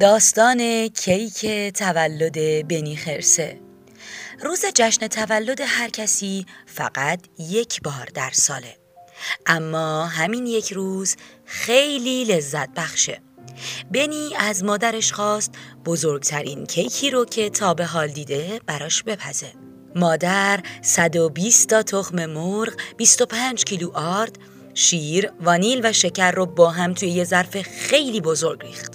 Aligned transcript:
داستان 0.00 0.88
کیک 0.88 1.46
تولد 1.74 2.68
بنی 2.68 2.96
خرسه. 2.96 3.60
روز 4.40 4.64
جشن 4.74 5.06
تولد 5.06 5.60
هر 5.60 5.88
کسی 5.88 6.46
فقط 6.66 7.20
یک 7.38 7.82
بار 7.82 8.08
در 8.14 8.30
ساله. 8.32 8.76
اما 9.46 10.06
همین 10.06 10.46
یک 10.46 10.72
روز 10.72 11.16
خیلی 11.44 12.24
لذت 12.24 12.68
بخشه. 12.76 13.20
بنی 13.90 14.30
از 14.38 14.64
مادرش 14.64 15.12
خواست 15.12 15.54
بزرگترین 15.84 16.66
کیکی 16.66 17.10
رو 17.10 17.24
که 17.24 17.50
تا 17.50 17.74
به 17.74 17.86
حال 17.86 18.08
دیده 18.08 18.60
براش 18.66 19.02
بپزه. 19.02 19.52
مادر 19.94 20.60
120 20.82 21.68
تا 21.68 21.82
تخم 21.82 22.26
مرغ 22.26 22.72
25 22.96 23.64
کیلو 23.64 23.90
آرد 23.94 24.38
شیر، 24.74 25.32
وانیل 25.40 25.80
و 25.86 25.92
شکر 25.92 26.30
رو 26.30 26.46
با 26.46 26.70
هم 26.70 26.94
توی 26.94 27.08
یه 27.08 27.24
ظرف 27.24 27.62
خیلی 27.62 28.20
بزرگ 28.20 28.62
ریخت. 28.62 28.87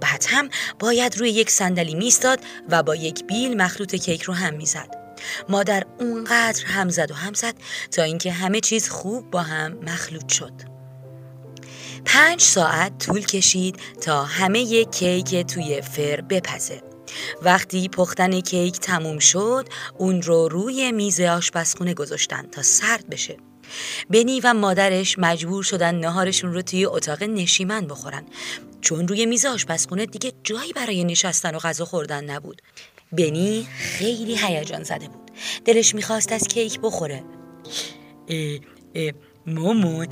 بعد 0.00 0.24
هم 0.28 0.48
باید 0.78 1.18
روی 1.18 1.30
یک 1.30 1.50
صندلی 1.50 1.94
میستاد 1.94 2.40
و 2.68 2.82
با 2.82 2.94
یک 2.94 3.24
بیل 3.24 3.62
مخلوط 3.62 3.94
کیک 3.94 4.22
رو 4.22 4.34
هم 4.34 4.54
می‌زد. 4.54 5.04
مادر 5.48 5.84
اونقدر 6.00 6.64
هم 6.64 6.88
زد 6.88 7.10
و 7.10 7.14
هم 7.14 7.34
زد 7.34 7.54
تا 7.90 8.02
اینکه 8.02 8.32
همه 8.32 8.60
چیز 8.60 8.88
خوب 8.88 9.30
با 9.30 9.42
هم 9.42 9.72
مخلوط 9.72 10.32
شد. 10.32 10.52
پنج 12.04 12.40
ساعت 12.40 12.98
طول 12.98 13.24
کشید 13.24 13.76
تا 14.00 14.24
همه 14.24 14.60
یک 14.60 14.90
کیک 14.90 15.46
توی 15.46 15.80
فر 15.80 16.20
بپزه. 16.20 16.82
وقتی 17.42 17.88
پختن 17.88 18.40
کیک 18.40 18.78
تموم 18.78 19.18
شد 19.18 19.68
اون 19.98 20.22
رو 20.22 20.48
روی 20.48 20.92
میز 20.92 21.20
آشپزخونه 21.20 21.94
گذاشتن 21.94 22.42
تا 22.42 22.62
سرد 22.62 23.08
بشه. 23.10 23.36
بنی 24.10 24.40
و 24.40 24.54
مادرش 24.54 25.18
مجبور 25.18 25.62
شدن 25.62 25.94
نهارشون 25.94 26.52
رو 26.52 26.62
توی 26.62 26.86
اتاق 26.86 27.22
نشیمن 27.22 27.86
بخورن. 27.86 28.24
چون 28.80 29.08
روی 29.08 29.26
میز 29.26 29.46
آشپزخونه 29.46 30.06
دیگه 30.06 30.32
جایی 30.44 30.72
برای 30.72 31.04
نشستن 31.04 31.54
و 31.54 31.58
غذا 31.58 31.84
خوردن 31.84 32.24
نبود. 32.24 32.62
بنی 33.12 33.66
خیلی 33.78 34.36
هیجان 34.36 34.82
زده 34.82 35.08
بود. 35.08 35.30
دلش 35.64 35.94
می‌خواست 35.94 36.32
از 36.32 36.48
کیک 36.48 36.80
بخوره. 36.82 37.24
مامون 39.46 40.08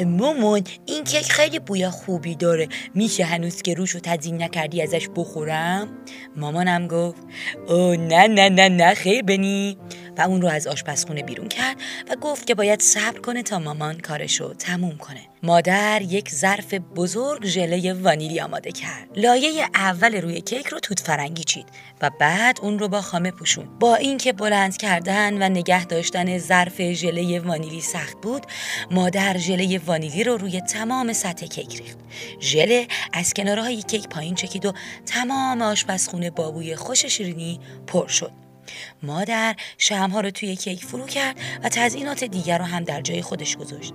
مامون 0.00 0.62
این 0.86 1.04
کیک 1.04 1.32
خیلی 1.32 1.58
بوی 1.58 1.88
خوبی 1.88 2.34
داره. 2.34 2.68
میشه 2.94 3.24
هنوز 3.24 3.62
که 3.62 3.74
روشو 3.74 3.98
تزیین 3.98 4.42
نکردی 4.42 4.82
ازش 4.82 5.08
بخورم؟ 5.16 5.88
مامانم 6.36 6.88
گفت 6.88 7.22
او 7.68 7.94
نه 7.94 8.26
نه 8.26 8.48
نه 8.48 8.68
نه 8.68 8.94
خیر 8.94 9.22
بنی. 9.22 9.78
و 10.18 10.20
اون 10.20 10.42
رو 10.42 10.48
از 10.48 10.66
آشپزخونه 10.66 11.22
بیرون 11.22 11.48
کرد 11.48 11.76
و 12.10 12.16
گفت 12.16 12.46
که 12.46 12.54
باید 12.54 12.80
صبر 12.80 13.18
کنه 13.18 13.42
تا 13.42 13.58
مامان 13.58 14.00
کارشو 14.00 14.54
تموم 14.54 14.96
کنه. 14.96 15.20
مادر 15.42 16.02
یک 16.02 16.30
ظرف 16.30 16.74
بزرگ 16.74 17.46
ژله 17.46 17.92
وانیلی 17.92 18.40
آماده 18.40 18.72
کرد. 18.72 19.08
لایه 19.16 19.68
اول 19.74 20.14
روی 20.14 20.40
کیک 20.40 20.66
رو 20.66 20.80
توت 20.80 21.00
فرنگی 21.00 21.44
چید 21.44 21.66
و 22.02 22.10
بعد 22.20 22.58
اون 22.62 22.78
رو 22.78 22.88
با 22.88 23.02
خامه 23.02 23.30
پوشون. 23.30 23.78
با 23.78 23.94
اینکه 23.94 24.32
بلند 24.32 24.76
کردن 24.76 25.42
و 25.42 25.48
نگه 25.48 25.84
داشتن 25.84 26.38
ظرف 26.38 26.92
ژله 26.92 27.40
وانیلی 27.40 27.80
سخت 27.80 28.16
بود 28.22 28.46
مادر 28.90 29.38
ژله 29.38 29.80
وانیلی 29.86 30.24
رو 30.24 30.36
روی 30.36 30.60
تمام 30.60 31.12
سطح 31.12 31.46
کیک 31.46 31.80
ریخت. 31.80 31.98
ژله 32.40 32.86
از 33.12 33.34
کنارهای 33.34 33.82
کیک 33.82 34.08
پایین 34.08 34.34
چکید 34.34 34.66
و 34.66 34.72
تمام 35.06 35.62
آشپزخونه 35.62 36.30
بابوی 36.30 36.76
خوش 36.76 37.06
شیرینی 37.06 37.60
پر 37.86 38.08
شد. 38.08 38.32
مادر 39.02 39.56
شمها 39.78 40.20
رو 40.20 40.30
توی 40.30 40.56
کیک 40.56 40.84
فرو 40.84 41.06
کرد 41.06 41.36
و 41.64 41.68
تزئینات 41.68 42.24
دیگر 42.24 42.58
رو 42.58 42.64
هم 42.64 42.84
در 42.84 43.00
جای 43.00 43.22
خودش 43.22 43.56
گذاشت. 43.56 43.94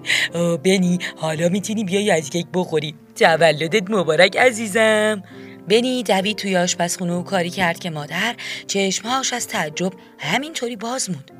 بنی 0.63 0.99
حالا 1.17 1.49
می‌تونی 1.49 1.83
بیای 1.83 2.11
از 2.11 2.29
کیک 2.29 2.47
بخوری. 2.53 2.95
تولدت 3.15 3.91
مبارک 3.91 4.37
عزیزم. 4.37 5.23
بنی 5.67 6.03
دوید 6.03 6.37
توی 6.37 6.57
آشپزخونه 6.57 7.13
و 7.13 7.23
کاری 7.23 7.49
کرد 7.49 7.79
که 7.79 7.89
مادر 7.89 8.35
چشمهاش 8.67 9.33
از 9.33 9.47
تعجب 9.47 9.93
همینطوری 10.19 10.75
باز 10.75 11.09
موند. 11.09 11.31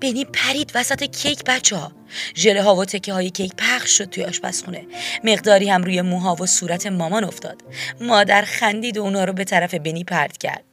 بنی 0.00 0.24
پرید 0.24 0.72
وسط 0.74 1.04
کیک 1.04 1.44
بچه 1.44 1.76
ها 1.76 1.92
ژله 2.36 2.62
ها 2.62 2.76
و 2.76 2.84
تکه 2.84 3.12
های 3.12 3.30
کیک 3.30 3.52
پخش 3.58 3.98
شد 3.98 4.04
توی 4.04 4.24
آشپزخونه. 4.24 4.86
مقداری 5.24 5.70
هم 5.70 5.82
روی 5.82 6.02
موها 6.02 6.34
و 6.34 6.46
صورت 6.46 6.86
مامان 6.86 7.24
افتاد. 7.24 7.62
مادر 8.00 8.42
خندید 8.42 8.98
و 8.98 9.02
اونا 9.02 9.24
رو 9.24 9.32
به 9.32 9.44
طرف 9.44 9.74
بنی 9.74 10.04
پرد 10.04 10.38
کرد. 10.38 10.64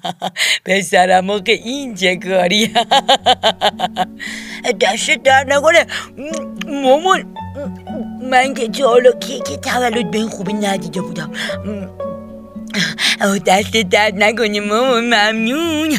پسرم 0.66 1.24
موقع 1.24 1.58
این 1.64 1.94
چه 1.94 2.16
کاری؟ 2.16 2.66
دست 4.80 5.10
در 5.10 5.44
نکنه. 5.44 5.86
مامان 6.68 7.36
من 8.30 8.54
که 8.54 8.68
تا 8.68 8.88
حالا 8.88 9.12
کیک 9.12 9.42
تولد 9.42 10.10
به 10.10 10.18
این 10.18 10.28
خوبی 10.28 10.52
ندیده 10.52 11.00
بودم. 11.00 11.32
دست 13.46 13.76
درد 13.76 14.22
نکنه 14.22 14.60
مامان 14.60 15.04
ممنون. 15.04 15.98